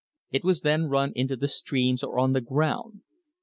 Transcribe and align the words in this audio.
It 0.31 0.43
was 0.43 0.61
then 0.61 0.85
run 0.85 1.11
into 1.15 1.35
the 1.35 1.47
streams 1.47 2.01
or 2.03 2.17
on 2.17 2.33
the 2.33 2.41
ground. 2.41 3.01